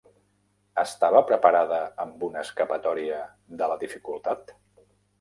Estava 0.83 1.21
preparada 1.33 1.79
amb 2.05 2.27
una 2.31 2.43
escapatòria 2.49 3.23
de 3.63 3.71
la 3.75 3.81
dificultat? 3.89 4.61